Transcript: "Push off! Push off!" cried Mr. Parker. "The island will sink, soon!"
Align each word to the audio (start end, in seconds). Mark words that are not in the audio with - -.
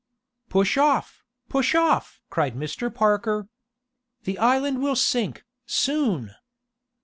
"Push 0.49 0.79
off! 0.79 1.23
Push 1.47 1.75
off!" 1.75 2.23
cried 2.31 2.55
Mr. 2.55 2.91
Parker. 2.91 3.47
"The 4.23 4.39
island 4.39 4.81
will 4.81 4.95
sink, 4.95 5.45
soon!" 5.67 6.31